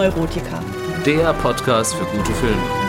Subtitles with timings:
[0.00, 0.62] Filmneurotiker.
[1.04, 2.79] Der Podcast für gute Filme.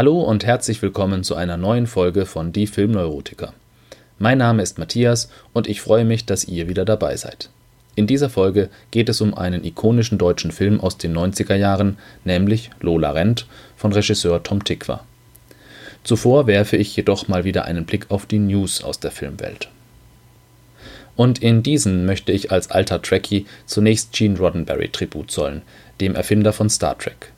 [0.00, 3.52] Hallo und herzlich willkommen zu einer neuen Folge von Die Filmneurotiker.
[4.18, 7.50] Mein Name ist Matthias und ich freue mich, dass ihr wieder dabei seid.
[7.96, 12.70] In dieser Folge geht es um einen ikonischen deutschen Film aus den 90er Jahren, nämlich
[12.80, 15.04] Lola Rent von Regisseur Tom Tikva.
[16.02, 19.68] Zuvor werfe ich jedoch mal wieder einen Blick auf die News aus der Filmwelt.
[21.14, 25.60] Und in diesen möchte ich als alter Trekkie zunächst Gene Roddenberry Tribut zollen,
[26.00, 27.32] dem Erfinder von Star Trek.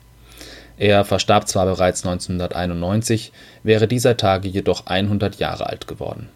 [0.77, 3.31] Er verstarb zwar bereits 1991,
[3.63, 6.29] wäre dieser Tage jedoch 100 Jahre alt geworden.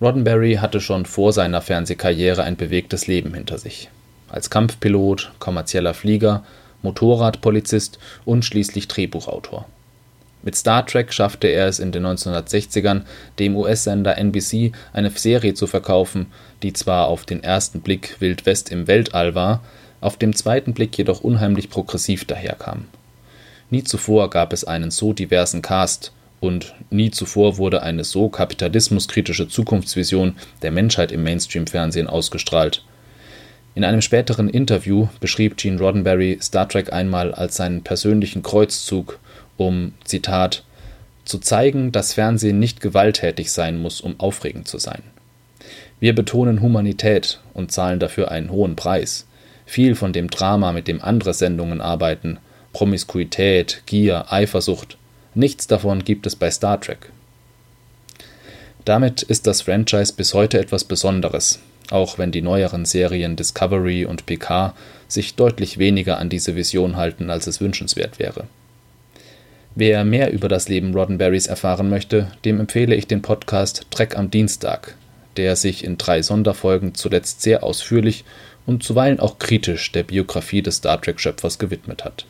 [0.00, 3.88] Roddenberry hatte schon vor seiner Fernsehkarriere ein bewegtes Leben hinter sich.
[4.28, 6.44] Als Kampfpilot, kommerzieller Flieger,
[6.82, 9.66] Motorradpolizist und schließlich Drehbuchautor.
[10.42, 13.02] Mit Star Trek schaffte er es in den 1960ern,
[13.38, 16.26] dem US-Sender NBC eine Serie zu verkaufen,
[16.62, 19.62] die zwar auf den ersten Blick Wild West im Weltall war,
[20.00, 22.84] auf dem zweiten Blick jedoch unheimlich progressiv daherkam.
[23.70, 29.48] Nie zuvor gab es einen so diversen Cast und nie zuvor wurde eine so kapitalismuskritische
[29.48, 32.84] Zukunftsvision der Menschheit im Mainstream-Fernsehen ausgestrahlt.
[33.74, 39.18] In einem späteren Interview beschrieb Gene Roddenberry Star Trek einmal als seinen persönlichen Kreuzzug,
[39.56, 40.62] um, Zitat,
[41.24, 45.02] zu zeigen, dass Fernsehen nicht gewalttätig sein muss, um aufregend zu sein.
[45.98, 49.26] Wir betonen Humanität und zahlen dafür einen hohen Preis.
[49.66, 52.38] Viel von dem Drama, mit dem andere Sendungen arbeiten,
[52.76, 54.98] Promiskuität, Gier, Eifersucht.
[55.34, 57.10] Nichts davon gibt es bei Star Trek.
[58.84, 64.26] Damit ist das Franchise bis heute etwas Besonderes, auch wenn die neueren Serien Discovery und
[64.26, 64.74] PK
[65.08, 68.44] sich deutlich weniger an diese Vision halten, als es wünschenswert wäre.
[69.74, 74.30] Wer mehr über das Leben Roddenberrys erfahren möchte, dem empfehle ich den Podcast Trek am
[74.30, 74.96] Dienstag,
[75.38, 78.26] der sich in drei Sonderfolgen zuletzt sehr ausführlich
[78.66, 82.26] und zuweilen auch kritisch der Biografie des Star Trek-Schöpfers gewidmet hat.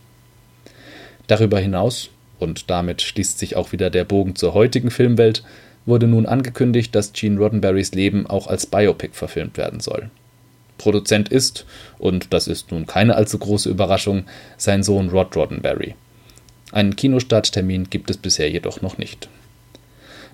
[1.27, 5.43] Darüber hinaus, und damit schließt sich auch wieder der Bogen zur heutigen Filmwelt,
[5.87, 10.11] wurde nun angekündigt, dass Gene Roddenberrys Leben auch als Biopic verfilmt werden soll.
[10.79, 11.65] Produzent ist,
[11.99, 14.25] und das ist nun keine allzu große Überraschung,
[14.57, 15.95] sein Sohn Rod Roddenberry.
[16.73, 19.29] Einen Kinostarttermin gibt es bisher jedoch noch nicht.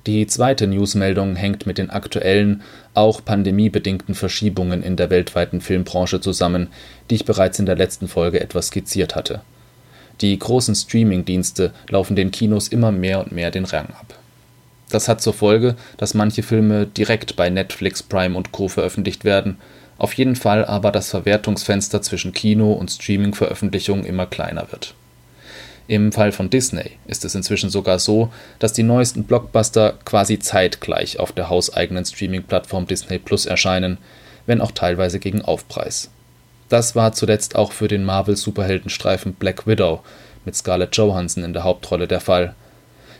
[0.06, 2.62] Die zweite Newsmeldung hängt mit den aktuellen,
[2.94, 6.68] auch pandemiebedingten Verschiebungen in der weltweiten Filmbranche zusammen,
[7.08, 9.42] die ich bereits in der letzten Folge etwas skizziert hatte.
[10.20, 14.14] Die großen Streaming-Dienste laufen den Kinos immer mehr und mehr den Rang ab.
[14.90, 18.68] Das hat zur Folge, dass manche Filme direkt bei Netflix, Prime und Co.
[18.68, 19.56] veröffentlicht werden,
[19.96, 24.94] auf jeden Fall aber das Verwertungsfenster zwischen Kino- und Streaming-Veröffentlichung immer kleiner wird.
[25.88, 31.18] Im Fall von Disney ist es inzwischen sogar so, dass die neuesten Blockbuster quasi zeitgleich
[31.18, 33.98] auf der hauseigenen Streaming-Plattform Disney Plus erscheinen,
[34.46, 36.10] wenn auch teilweise gegen Aufpreis.
[36.72, 40.00] Das war zuletzt auch für den Marvel-Superheldenstreifen Black Widow
[40.46, 42.54] mit Scarlett Johansson in der Hauptrolle der Fall.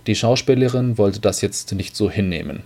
[0.07, 2.63] Die Schauspielerin wollte das jetzt nicht so hinnehmen.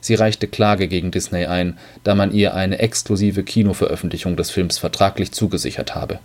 [0.00, 5.32] Sie reichte Klage gegen Disney ein, da man ihr eine exklusive Kinoveröffentlichung des Films vertraglich
[5.32, 6.20] zugesichert habe.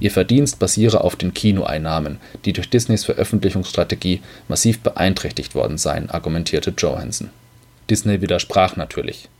[0.00, 6.74] Ihr Verdienst basiere auf den Kinoeinnahmen, die durch Disneys Veröffentlichungsstrategie massiv beeinträchtigt worden seien, argumentierte
[6.76, 7.30] Johansson.
[7.88, 9.30] Disney widersprach natürlich.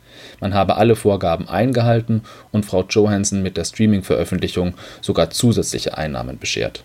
[0.41, 2.23] Man habe alle Vorgaben eingehalten
[2.53, 6.85] und Frau Johansson mit der Streaming-Veröffentlichung sogar zusätzliche Einnahmen beschert.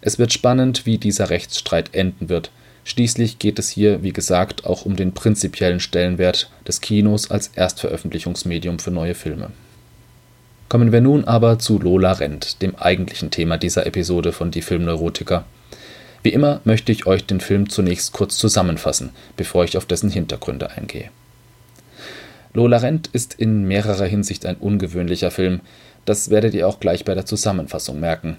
[0.00, 2.50] Es wird spannend, wie dieser Rechtsstreit enden wird.
[2.84, 8.78] Schließlich geht es hier, wie gesagt, auch um den prinzipiellen Stellenwert des Kinos als Erstveröffentlichungsmedium
[8.78, 9.50] für neue Filme.
[10.68, 15.44] Kommen wir nun aber zu Lola Rent, dem eigentlichen Thema dieser Episode von Die Filmneurotiker.
[16.22, 20.70] Wie immer möchte ich euch den Film zunächst kurz zusammenfassen, bevor ich auf dessen Hintergründe
[20.70, 21.10] eingehe.
[22.54, 25.60] Lola Rent ist in mehrerer Hinsicht ein ungewöhnlicher Film.
[26.04, 28.36] Das werdet ihr auch gleich bei der Zusammenfassung merken.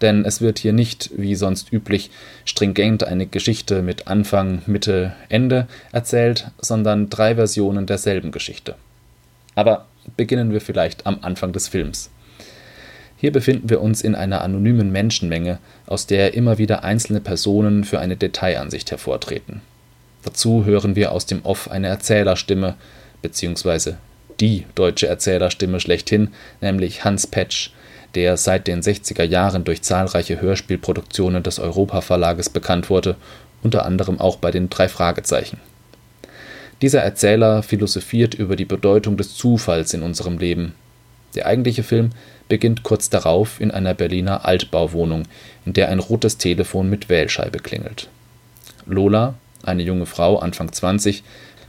[0.00, 2.10] Denn es wird hier nicht, wie sonst üblich,
[2.46, 8.74] stringent eine Geschichte mit Anfang, Mitte, Ende erzählt, sondern drei Versionen derselben Geschichte.
[9.54, 9.86] Aber
[10.16, 12.10] beginnen wir vielleicht am Anfang des Films.
[13.18, 17.98] Hier befinden wir uns in einer anonymen Menschenmenge, aus der immer wieder einzelne Personen für
[17.98, 19.60] eine Detailansicht hervortreten.
[20.22, 22.76] Dazu hören wir aus dem Off eine Erzählerstimme,
[23.22, 23.98] beziehungsweise
[24.40, 26.28] die deutsche Erzählerstimme schlechthin,
[26.60, 27.70] nämlich Hans Petsch,
[28.14, 33.16] der seit den 60er Jahren durch zahlreiche Hörspielproduktionen des Europa Verlages bekannt wurde
[33.62, 35.58] unter anderem auch bei den drei Fragezeichen.
[36.80, 40.74] Dieser Erzähler philosophiert über die Bedeutung des Zufalls in unserem Leben.
[41.34, 42.10] Der eigentliche Film
[42.48, 45.24] beginnt kurz darauf in einer Berliner Altbauwohnung,
[45.66, 48.08] in der ein rotes Telefon mit Wählscheibe klingelt.
[48.86, 51.24] Lola, eine junge Frau Anfang 20,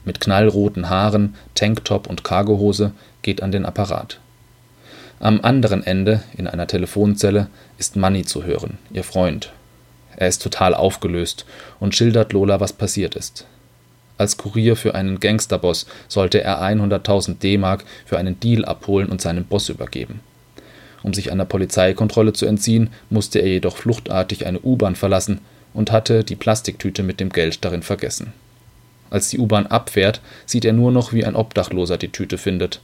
[0.05, 2.91] mit knallroten Haaren, Tanktop und Cargohose,
[3.21, 4.19] geht an den Apparat.
[5.19, 7.47] Am anderen Ende, in einer Telefonzelle,
[7.77, 9.51] ist Manny zu hören, ihr Freund.
[10.15, 11.45] Er ist total aufgelöst
[11.79, 13.45] und schildert Lola, was passiert ist.
[14.17, 19.45] Als Kurier für einen Gangsterboss sollte er 100.000 D-Mark für einen Deal abholen und seinem
[19.45, 20.19] Boss übergeben.
[21.03, 25.39] Um sich einer Polizeikontrolle zu entziehen, musste er jedoch fluchtartig eine U-Bahn verlassen
[25.73, 28.33] und hatte die Plastiktüte mit dem Geld darin vergessen.
[29.09, 32.81] Als die U-Bahn abfährt, sieht er nur noch, wie ein Obdachloser die Tüte findet.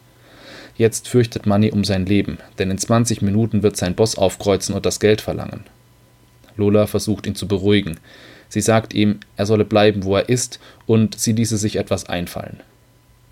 [0.78, 4.86] Jetzt fürchtet Manny um sein Leben, denn in 20 Minuten wird sein Boss aufkreuzen und
[4.86, 5.64] das Geld verlangen.
[6.58, 7.98] Lola versucht ihn zu beruhigen.
[8.50, 12.62] Sie sagt ihm, er solle bleiben, wo er ist, und sie ließe sich etwas einfallen.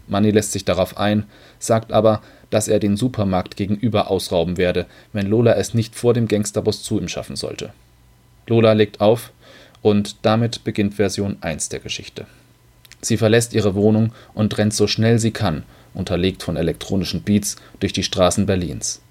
[0.08, 1.26] Manny lässt sich darauf ein,
[1.60, 6.28] sagt aber, dass er den Supermarkt gegenüber ausrauben werde, wenn Lola es nicht vor dem
[6.28, 7.72] Gangsterboss zu ihm schaffen sollte.
[8.48, 9.32] Lola legt auf
[9.82, 12.26] und damit beginnt Version 1 der Geschichte.
[13.04, 15.64] Sie verlässt ihre Wohnung und rennt so schnell sie kann,
[15.94, 19.02] unterlegt von elektronischen Beats, durch die Straßen Berlins.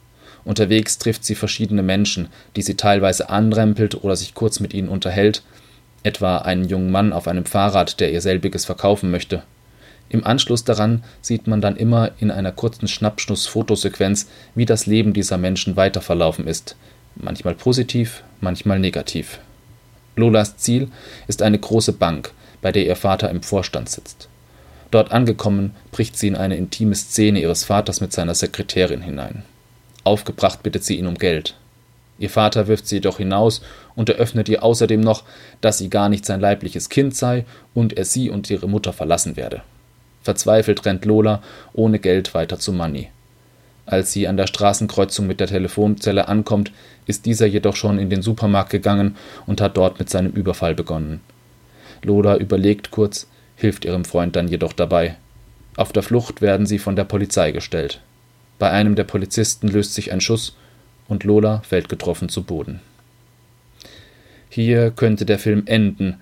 [0.44, 5.42] Unterwegs trifft sie verschiedene Menschen, die sie teilweise anrempelt oder sich kurz mit ihnen unterhält,
[6.02, 9.42] etwa einen jungen Mann auf einem Fahrrad, der ihr selbiges verkaufen möchte.
[10.08, 15.38] Im Anschluss daran sieht man dann immer in einer kurzen Schnappschnuss-Fotosequenz, wie das Leben dieser
[15.38, 16.76] Menschen weiterverlaufen ist,
[17.14, 19.38] manchmal positiv, manchmal negativ.
[20.16, 20.88] Lolas Ziel
[21.28, 22.32] ist eine große Bank,
[22.62, 24.29] bei der ihr Vater im Vorstand sitzt.
[24.91, 29.43] Dort angekommen, bricht sie in eine intime Szene ihres Vaters mit seiner Sekretärin hinein.
[30.05, 31.55] Aufgebracht bittet sie ihn um Geld.
[32.19, 33.62] Ihr Vater wirft sie jedoch hinaus
[33.94, 35.25] und eröffnet ihr außerdem noch,
[35.61, 37.44] dass sie gar nicht sein leibliches Kind sei
[37.75, 39.62] und er sie und ihre Mutter verlassen werde.
[40.23, 41.43] Verzweifelt rennt Lola
[41.73, 43.09] ohne Geld weiter zu Manny.
[43.87, 46.70] Als sie an der Straßenkreuzung mit der Telefonzelle ankommt,
[47.06, 49.17] ist dieser jedoch schon in den Supermarkt gegangen
[49.47, 51.20] und hat dort mit seinem Überfall begonnen.
[52.02, 53.26] Lola überlegt kurz,
[53.56, 55.16] hilft ihrem Freund dann jedoch dabei.
[55.76, 58.00] Auf der Flucht werden sie von der Polizei gestellt.
[58.58, 60.56] Bei einem der Polizisten löst sich ein Schuss
[61.08, 62.81] und Lola fällt getroffen zu Boden.
[64.49, 66.16] Hier könnte der Film enden,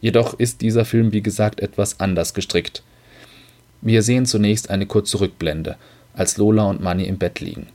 [0.00, 2.82] jedoch ist dieser Film wie gesagt etwas anders gestrickt.
[3.80, 5.76] Wir sehen zunächst eine kurze Rückblende,
[6.14, 7.68] als Lola und Manny im Bett liegen.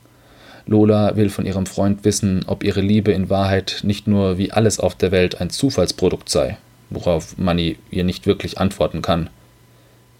[0.66, 4.78] Lola will von ihrem Freund wissen, ob ihre Liebe in Wahrheit nicht nur wie alles
[4.78, 6.58] auf der Welt ein Zufallsprodukt sei,
[6.94, 9.30] worauf Manny ihr nicht wirklich antworten kann.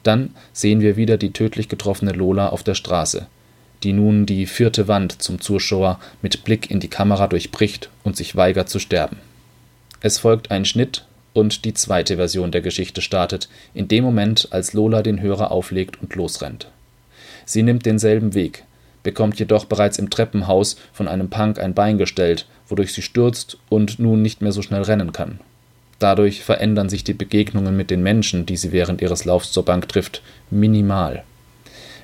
[0.02, 3.26] Dann sehen wir wieder die tödlich getroffene Lola auf der Straße,
[3.82, 8.36] die nun die vierte Wand zum Zuschauer mit Blick in die Kamera durchbricht und sich
[8.36, 9.18] weigert zu sterben.
[10.00, 14.72] Es folgt ein Schnitt und die zweite Version der Geschichte startet, in dem Moment, als
[14.72, 16.68] Lola den Hörer auflegt und losrennt.
[17.44, 18.64] Sie nimmt denselben Weg,
[19.02, 23.98] bekommt jedoch bereits im Treppenhaus von einem Punk ein Bein gestellt, wodurch sie stürzt und
[23.98, 25.40] nun nicht mehr so schnell rennen kann.
[26.02, 29.88] Dadurch verändern sich die Begegnungen mit den Menschen, die sie während ihres Laufs zur Bank
[29.88, 31.22] trifft, minimal.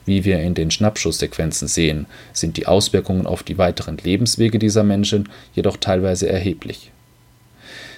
[0.05, 5.29] Wie wir in den Schnappschusssequenzen sehen, sind die Auswirkungen auf die weiteren Lebenswege dieser Menschen
[5.53, 6.93] jedoch teilweise erheblich.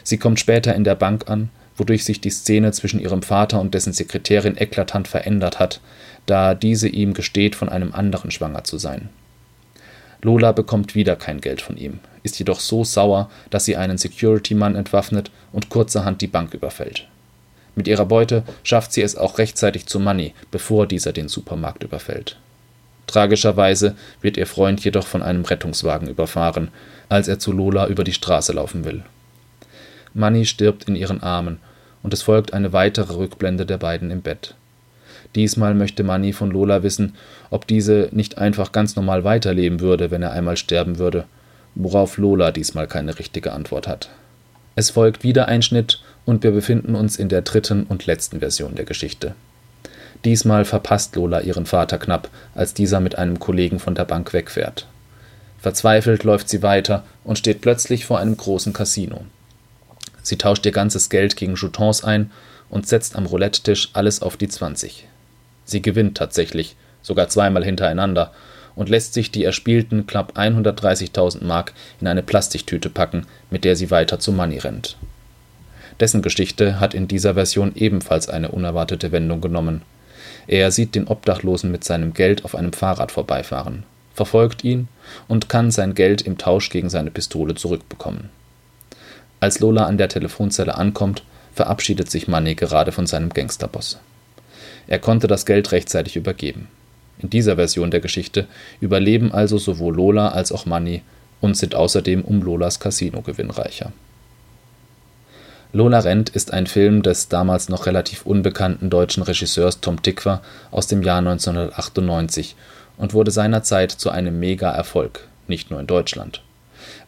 [0.02, 3.74] Sie kommt später in der Bank an, wodurch sich die Szene zwischen ihrem Vater und
[3.74, 5.82] dessen Sekretärin eklatant verändert hat,
[6.24, 9.10] da diese ihm gesteht, von einem anderen schwanger zu sein.
[10.22, 14.76] Lola bekommt wieder kein Geld von ihm, ist jedoch so sauer, dass sie einen Security-Mann
[14.76, 17.06] entwaffnet und kurzerhand die Bank überfällt.
[17.74, 22.36] Mit ihrer Beute schafft sie es auch rechtzeitig zu Money, bevor dieser den Supermarkt überfällt.
[23.06, 26.68] Tragischerweise wird ihr Freund jedoch von einem Rettungswagen überfahren,
[27.08, 29.02] als er zu Lola über die Straße laufen will.
[30.14, 31.58] Manny stirbt in ihren Armen
[32.02, 34.54] und es folgt eine weitere Rückblende der beiden im Bett.
[35.34, 37.14] Diesmal möchte Manny von Lola wissen,
[37.50, 41.24] ob diese nicht einfach ganz normal weiterleben würde, wenn er einmal sterben würde,
[41.74, 44.10] worauf Lola diesmal keine richtige Antwort hat.
[44.76, 48.74] Es folgt wieder ein Schnitt und wir befinden uns in der dritten und letzten Version
[48.74, 49.34] der Geschichte.
[50.24, 54.86] Diesmal verpasst Lola ihren Vater knapp, als dieser mit einem Kollegen von der Bank wegfährt.
[55.58, 59.24] Verzweifelt läuft sie weiter und steht plötzlich vor einem großen Casino.
[60.22, 62.30] Sie tauscht ihr ganzes Geld gegen Jetons ein
[62.68, 65.06] und setzt am Roulette-Tisch alles auf die 20.
[65.70, 68.32] Sie gewinnt tatsächlich, sogar zweimal hintereinander,
[68.74, 73.90] und lässt sich die erspielten knapp 130.000 Mark in eine Plastiktüte packen, mit der sie
[73.90, 74.96] weiter zu Money rennt.
[76.00, 79.82] Dessen Geschichte hat in dieser Version ebenfalls eine unerwartete Wendung genommen.
[80.48, 83.84] Er sieht den Obdachlosen mit seinem Geld auf einem Fahrrad vorbeifahren,
[84.14, 84.88] verfolgt ihn
[85.28, 88.30] und kann sein Geld im Tausch gegen seine Pistole zurückbekommen.
[89.38, 91.22] Als Lola an der Telefonzelle ankommt,
[91.54, 94.00] verabschiedet sich Money gerade von seinem Gangsterboss.
[94.86, 96.68] Er konnte das Geld rechtzeitig übergeben.
[97.18, 98.46] In dieser Version der Geschichte
[98.80, 101.02] überleben also sowohl Lola als auch Money
[101.40, 103.92] und sind außerdem um Lolas Casino-Gewinn reicher.
[105.72, 110.88] Lola rennt ist ein Film des damals noch relativ unbekannten deutschen Regisseurs Tom Tykwer aus
[110.88, 112.56] dem Jahr 1998
[112.96, 116.42] und wurde seinerzeit zu einem Mega-Erfolg, nicht nur in Deutschland.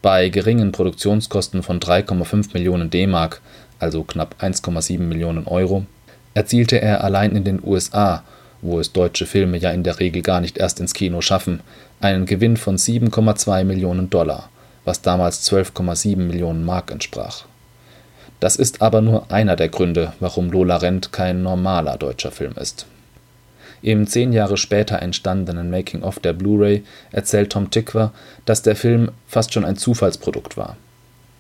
[0.01, 3.41] Bei geringen Produktionskosten von 3,5 Millionen D-Mark,
[3.81, 5.87] also knapp 1,7 Millionen Euro,
[6.35, 8.25] erzielte er allein in den USA,
[8.61, 11.61] wo es deutsche Filme ja in der Regel gar nicht erst ins Kino schaffen,
[12.01, 14.49] einen Gewinn von 7,2 Millionen Dollar,
[14.85, 17.45] was damals 12,7 Millionen Mark entsprach
[18.43, 22.87] das ist aber nur einer der Gründe, warum Lola Rent kein normaler deutscher Film ist.
[23.83, 28.13] Im zehn Jahre später entstandenen Making-of der Blu-ray erzählt Tom Tykwer,
[28.45, 30.77] dass der Film fast schon ein Zufallsprodukt war.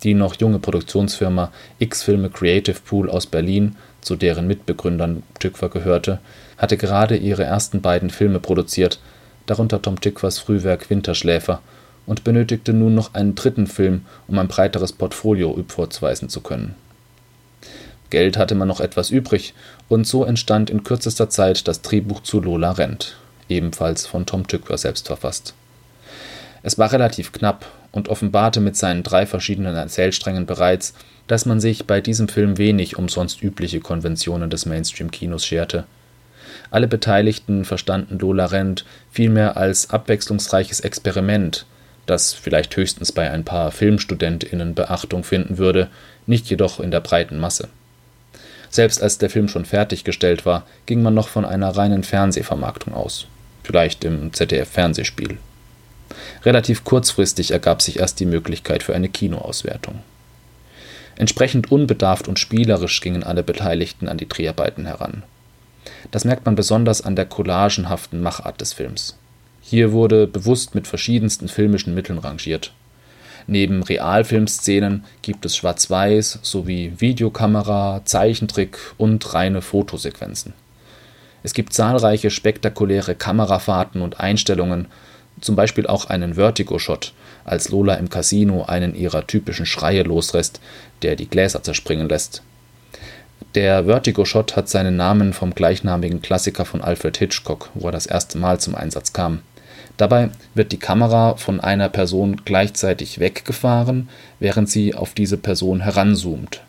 [0.04, 6.18] Die noch junge Produktionsfirma X-Filme Creative Pool aus Berlin, zu deren Mitbegründern Tykwer gehörte,
[6.58, 9.00] hatte gerade ihre ersten beiden Filme produziert,
[9.46, 11.60] darunter Tom Tykwers Frühwerk Winterschläfer,
[12.04, 16.74] und benötigte nun noch einen dritten Film, um ein breiteres Portfolio vorzuweisen zu können
[18.12, 19.54] Geld hatte man noch etwas übrig,
[19.88, 23.16] und so entstand in kürzester Zeit das Drehbuch zu Lola rennt,
[23.48, 25.54] ebenfalls von Tom Tykwer selbst verfasst.
[26.62, 30.94] Es war relativ knapp und offenbarte mit seinen drei verschiedenen Erzählsträngen bereits,
[31.26, 35.84] dass man sich bei diesem Film wenig um sonst übliche Konventionen des Mainstream-Kinos scherte.
[36.70, 41.66] Alle Beteiligten verstanden Lola Rent vielmehr als abwechslungsreiches Experiment,
[42.06, 45.88] das vielleicht höchstens bei ein paar FilmstudentInnen Beachtung finden würde,
[46.26, 47.68] nicht jedoch in der breiten Masse
[48.72, 53.26] selbst als der Film schon fertiggestellt war, ging man noch von einer reinen Fernsehvermarktung aus.
[53.62, 55.38] Vielleicht im ZDF-Fernsehspiel.
[56.44, 60.00] Relativ kurzfristig ergab sich erst die Möglichkeit für eine Kinoauswertung.
[61.16, 65.22] Entsprechend unbedarft und spielerisch gingen alle Beteiligten an die Dreharbeiten heran.
[66.10, 69.16] Das merkt man besonders an der collagenhaften Machart des Films.
[69.60, 72.72] Hier wurde bewusst mit verschiedensten filmischen Mitteln rangiert.
[73.46, 80.52] Neben Realfilmszenen gibt es Schwarz-Weiß sowie Videokamera, Zeichentrick und reine Fotosequenzen.
[81.42, 84.86] Es gibt zahlreiche spektakuläre Kamerafahrten und Einstellungen,
[85.42, 87.12] zum Beispiel auch einen Vertigo-Shot,
[87.44, 90.60] als Lola im Casino einen ihrer typischen Schreie loslässt,
[91.02, 92.42] der die Gläser zerspringen lässt.
[93.54, 98.38] Der Vertigo-Shot hat seinen Namen vom gleichnamigen Klassiker von Alfred Hitchcock, wo er das erste
[98.38, 99.40] Mal zum Einsatz kam.
[99.96, 104.08] Dabei wird die Kamera von einer Person gleichzeitig weggefahren,
[104.40, 106.62] während sie auf diese Person heranzoomt.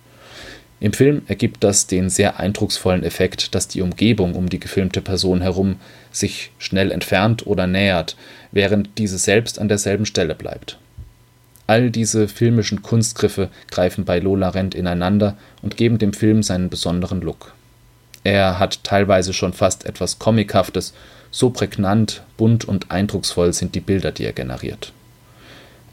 [0.83, 5.39] Im Film ergibt das den sehr eindrucksvollen Effekt, dass die Umgebung um die gefilmte Person
[5.39, 5.77] herum
[6.11, 8.17] sich schnell entfernt oder nähert,
[8.51, 10.77] während diese selbst an derselben Stelle bleibt.
[11.67, 17.21] All diese filmischen Kunstgriffe greifen bei Lola Rent ineinander und geben dem Film seinen besonderen
[17.21, 17.53] Look.
[18.25, 20.93] Er hat teilweise schon fast etwas Comichaftes
[21.31, 24.91] so prägnant, bunt und eindrucksvoll sind die Bilder, die er generiert.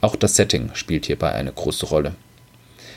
[0.00, 2.16] Auch das Setting spielt hierbei eine große Rolle.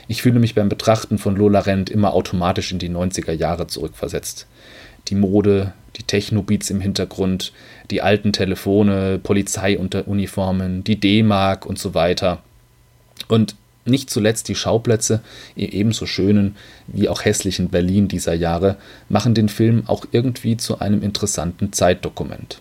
[0.06, 4.46] Ich fühle mich beim Betrachten von Lola Rent immer automatisch in die 90er Jahre zurückversetzt.
[5.08, 7.52] Die Mode, die Techno-Beats im Hintergrund,
[7.90, 12.42] die alten Telefone, Polizeiuniformen, die D-Mark und so weiter.
[13.28, 13.56] Und
[13.86, 15.20] nicht zuletzt die Schauplätze
[15.56, 16.56] im ebenso schönen
[16.86, 18.76] wie auch hässlichen Berlin dieser Jahre
[19.08, 22.60] machen den Film auch irgendwie zu einem interessanten Zeitdokument.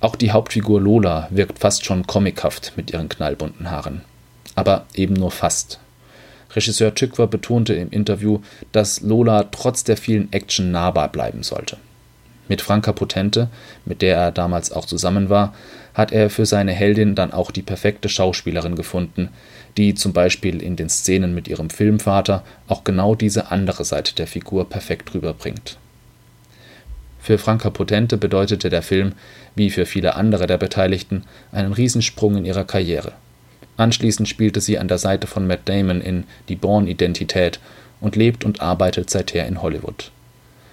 [0.00, 4.02] Auch die Hauptfigur Lola wirkt fast schon comichaft mit ihren knallbunten Haaren.
[4.54, 5.78] Aber eben nur fast.
[6.54, 8.40] Regisseur Tückwer betonte im Interview,
[8.72, 11.76] dass Lola trotz der vielen Action nahbar bleiben sollte.
[12.48, 13.48] Mit Franka Potente,
[13.84, 15.54] mit der er damals auch zusammen war,
[15.92, 19.28] hat er für seine Heldin dann auch die perfekte Schauspielerin gefunden,
[19.76, 24.26] die zum Beispiel in den Szenen mit ihrem Filmvater auch genau diese andere Seite der
[24.26, 25.76] Figur perfekt rüberbringt.
[27.20, 29.12] Für Franka Potente bedeutete der Film,
[29.54, 33.12] wie für viele andere der Beteiligten, einen Riesensprung in ihrer Karriere.
[33.78, 37.58] Anschließend spielte sie an der Seite von Matt Damon in Die Bourne-Identität
[38.02, 40.10] und lebt und arbeitet seither in Hollywood.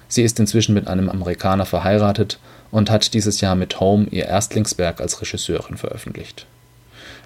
[0.09, 2.39] Sie ist inzwischen mit einem Amerikaner verheiratet
[2.71, 6.45] und hat dieses Jahr mit Home ihr Erstlingswerk als Regisseurin veröffentlicht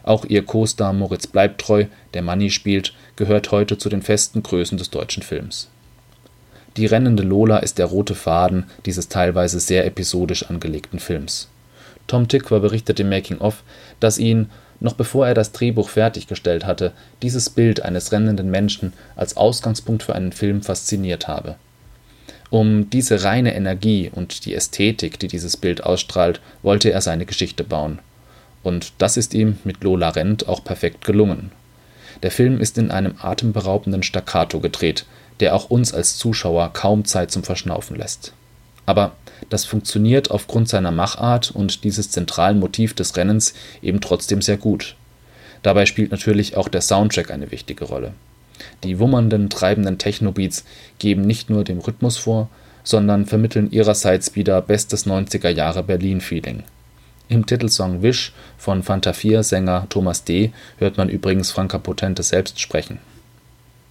[0.03, 4.89] auch ihr Co-Star Moritz Bleibtreu, der Manni spielt, gehört heute zu den festen Größen des
[4.89, 5.69] deutschen Films.
[6.77, 11.47] Die rennende Lola ist der rote Faden dieses teilweise sehr episodisch angelegten Films.
[12.07, 13.63] Tom Tykwer berichtet im Making-of,
[13.99, 19.37] dass ihn, noch bevor er das Drehbuch fertiggestellt hatte, dieses Bild eines rennenden Menschen als
[19.37, 21.55] Ausgangspunkt für einen Film fasziniert habe.
[22.49, 27.63] Um diese reine Energie und die Ästhetik, die dieses Bild ausstrahlt, wollte er seine Geschichte
[27.63, 27.99] bauen
[28.63, 31.51] und das ist ihm mit Lola Rent auch perfekt gelungen.
[32.23, 35.05] Der Film ist in einem atemberaubenden Staccato gedreht,
[35.39, 38.33] der auch uns als Zuschauer kaum Zeit zum Verschnaufen lässt.
[38.89, 39.11] Aber
[39.51, 43.53] das funktioniert aufgrund seiner Machart und dieses zentralen Motiv des Rennens
[43.83, 44.95] eben trotzdem sehr gut.
[45.61, 48.13] Dabei spielt natürlich auch der Soundtrack eine wichtige Rolle.
[48.83, 50.65] Die wummernden, treibenden Techno-Beats
[50.97, 52.49] geben nicht nur den Rhythmus vor,
[52.83, 56.63] sondern vermitteln ihrerseits wieder bestes 90er Jahre Berlin-Feeling.
[57.27, 60.51] Im Titelsong Wish von Fanta 4 Sänger Thomas D.
[60.79, 62.97] hört man übrigens Franka Potente selbst sprechen.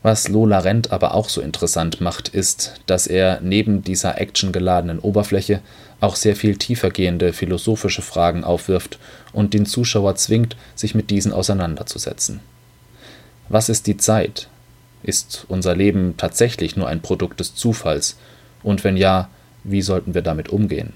[0.03, 5.61] Was Lola Rent aber auch so interessant macht, ist, dass er neben dieser actiongeladenen Oberfläche
[6.01, 8.99] auch sehr viel tiefergehende philosophische Fragen aufwirft
[9.33, 12.41] und den Zuschauer zwingt, sich mit diesen auseinanderzusetzen.
[13.49, 14.49] Was ist die Zeit?
[15.03, 18.17] Ist unser Leben tatsächlich nur ein Produkt des Zufalls?
[18.63, 19.29] Und wenn ja,
[19.65, 20.93] wie sollten wir damit umgehen?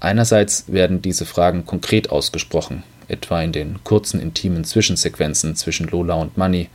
[0.00, 6.36] Einerseits werden diese Fragen konkret ausgesprochen, etwa in den kurzen intimen Zwischensequenzen zwischen Lola und
[6.36, 6.68] Manny.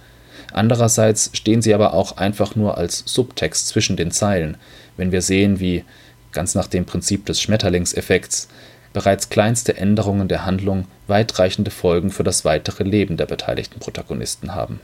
[0.53, 4.57] Andererseits stehen sie aber auch einfach nur als Subtext zwischen den Zeilen,
[4.97, 5.83] wenn wir sehen, wie,
[6.31, 8.47] ganz nach dem Prinzip des Schmetterlingseffekts,
[8.93, 14.79] bereits kleinste Änderungen der Handlung weitreichende Folgen für das weitere Leben der beteiligten Protagonisten haben.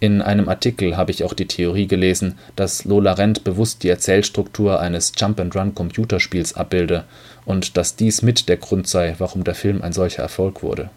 [0.00, 4.80] In einem Artikel habe ich auch die Theorie gelesen, dass Lola Rent bewusst die Erzählstruktur
[4.80, 7.04] eines Jump-and-Run-Computerspiels abbilde
[7.46, 10.90] und dass dies mit der Grund sei, warum der Film ein solcher Erfolg wurde.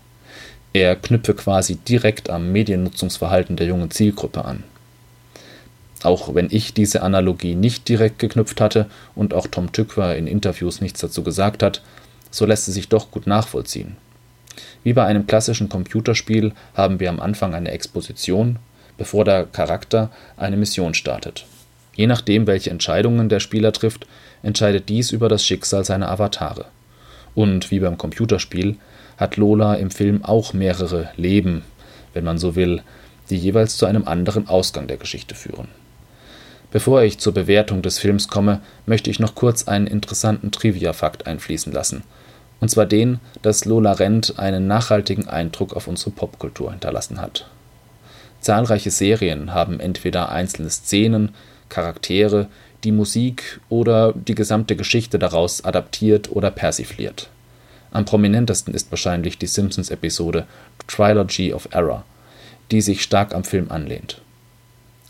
[0.74, 4.64] Er knüpfe quasi direkt am Mediennutzungsverhalten der jungen Zielgruppe an.
[6.04, 10.82] Auch wenn ich diese Analogie nicht direkt geknüpft hatte und auch Tom Tykwer in Interviews
[10.82, 11.82] nichts dazu gesagt hat,
[12.30, 13.98] so lässt sie sich doch gut nachvollziehen.
[14.84, 18.58] Wie bei einem klassischen Computerspiel haben wir am Anfang eine Exposition,
[18.98, 21.46] bevor der Charakter eine Mission startet.
[21.96, 24.06] Je nachdem, welche Entscheidungen der Spieler trifft,
[24.44, 26.66] entscheidet dies über das Schicksal seiner Avatare.
[27.34, 28.78] Und wie beim Computerspiel
[29.18, 31.64] hat Lola im Film auch mehrere Leben,
[32.14, 32.82] wenn man so will,
[33.30, 35.68] die jeweils zu einem anderen Ausgang der Geschichte führen.
[36.72, 41.72] Bevor ich zur Bewertung des Films komme, möchte ich noch kurz einen interessanten Trivia-Fakt einfließen
[41.72, 42.04] lassen.
[42.60, 47.50] Und zwar den, dass Lola Rent einen nachhaltigen Eindruck auf unsere Popkultur hinterlassen hat.
[48.42, 51.34] Zahlreiche Serien haben entweder einzelne Szenen,
[51.70, 52.48] Charaktere,
[52.84, 57.30] die Musik oder die gesamte Geschichte daraus adaptiert oder persifliert.
[57.98, 60.46] Am prominentesten ist wahrscheinlich die Simpsons-Episode
[60.86, 62.06] Trilogy of Error,
[62.70, 64.22] die sich stark am Film anlehnt.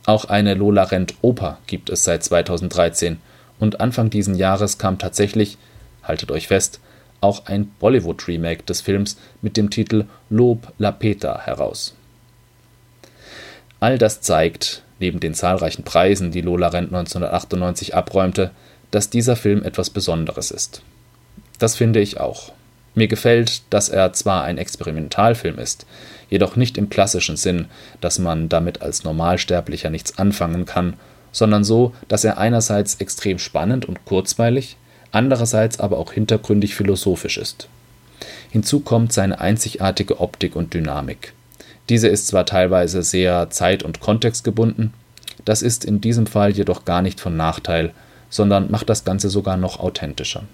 [0.06, 3.18] Auch eine Lola Rent Oper gibt es seit 2013
[3.60, 5.58] und Anfang diesen Jahres kam tatsächlich,
[6.02, 6.80] haltet euch fest,
[7.20, 11.94] auch ein Bollywood-Remake des Films mit dem Titel Lob La Peta heraus.
[13.82, 18.52] All das zeigt, neben den zahlreichen Preisen, die Lola Rent 1998 abräumte,
[18.92, 20.84] dass dieser Film etwas Besonderes ist.
[21.60, 22.54] Das finde ich auch.
[22.98, 25.86] Mir gefällt, dass er zwar ein Experimentalfilm ist,
[26.32, 27.68] jedoch nicht im klassischen Sinn,
[28.02, 30.96] dass man damit als Normalsterblicher nichts anfangen kann,
[31.32, 34.78] sondern so, dass er einerseits extrem spannend und kurzweilig,
[35.12, 37.70] andererseits aber auch hintergründig philosophisch ist.
[38.50, 41.34] Hinzu kommt seine einzigartige Optik und Dynamik.
[41.90, 44.92] Diese ist zwar teilweise sehr zeit- und kontextgebunden,
[45.46, 47.94] das ist in diesem Fall jedoch gar nicht von Nachteil,
[48.32, 50.46] sondern macht das Ganze sogar noch authentischer.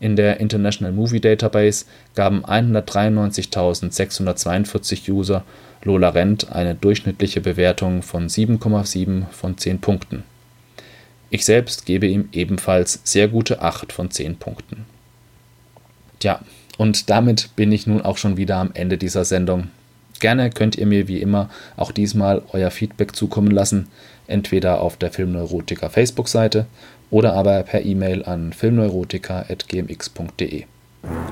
[0.00, 5.44] In der International Movie Database gaben 193.642 User
[5.82, 10.24] Lola Rent eine durchschnittliche Bewertung von 7,7 von 10 Punkten.
[11.30, 14.84] Ich selbst gebe ihm ebenfalls sehr gute 8 von 10 Punkten.
[16.18, 16.40] Tja,
[16.78, 19.68] und damit bin ich nun auch schon wieder am Ende dieser Sendung.
[20.18, 23.88] Gerne könnt ihr mir wie immer auch diesmal euer Feedback zukommen lassen,
[24.26, 26.66] entweder auf der Filmneurotiker Facebook-Seite
[27.10, 30.64] oder aber per E-Mail an filmneurotika.gmx.de.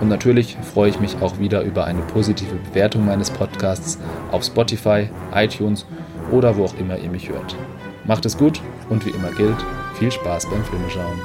[0.01, 3.99] Und natürlich freue ich mich auch wieder über eine positive Bewertung meines Podcasts
[4.31, 5.87] auf Spotify, iTunes
[6.31, 7.57] oder wo auch immer ihr mich hört.
[8.05, 9.57] Macht es gut und wie immer gilt,
[9.99, 11.21] viel Spaß beim Filmeschauen.